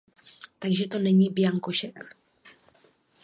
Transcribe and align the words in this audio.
Takže 0.59 0.87
to 0.87 0.99
není 0.99 1.29
bianko 1.29 1.71
šek. 1.71 2.17